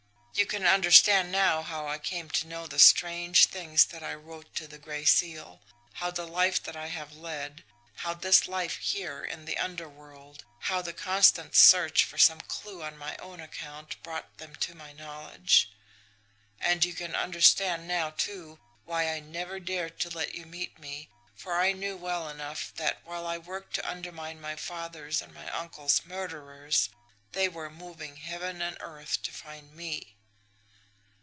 [0.33, 4.55] You can understand now how I came to know the strange things that I wrote
[4.55, 5.61] to the Gray Seal,
[5.93, 7.63] how the life that I have led,
[7.97, 12.97] how this life here in the underworld, how the constant search for some clew on
[12.97, 15.69] my own account brought them to my knowledge;
[16.59, 21.09] and you can understand now, too, why I never dared to let you meet me,
[21.35, 25.51] for I knew well enough that, while I worked to undermine my father's and my
[25.51, 26.89] uncle's murderers,
[27.33, 30.15] they were moving heaven and earth to find me.